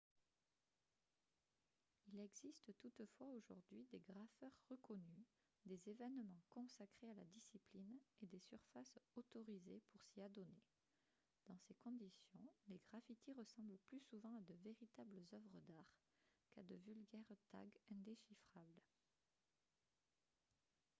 [2.11, 5.27] il existe toutefois aujourd'hui des graffeurs reconnus
[5.67, 10.63] des événements consacrés à la discipline et des surfaces «autorisées» pour s'y adonner.
[11.47, 15.99] dans ces conditions les graffitis ressemblent plus souvent à de véritables œuvres d'art
[16.55, 18.81] qu'à de vulgaires tags indéchiffrables